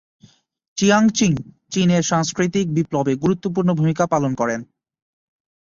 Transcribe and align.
Chiang 0.77 1.03
Ching 1.09 1.31
চীনের 1.71 2.03
সাংস্কৃতিক 2.03 2.67
বিপ্লবে 2.73 3.13
গুরুত্বপূর্ণ 3.15 3.69
ভুমিকা 3.73 4.05
পালন 4.07 4.31
করেন। 4.35 4.61